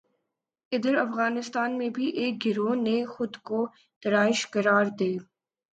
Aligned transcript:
ادھر 0.71 0.95
افغانستان 0.97 1.77
میں 1.77 1.89
بھی 1.89 2.07
ایک 2.21 2.45
گروہ 2.45 2.75
نے 2.77 3.05
خود 3.05 3.37
کو 3.43 3.65
داعش 4.03 4.49
قرار 4.51 4.85
دے 4.99 5.15